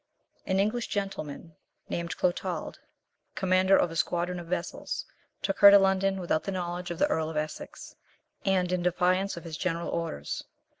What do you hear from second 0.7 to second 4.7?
gentleman, named Clotald, commander of a squadron of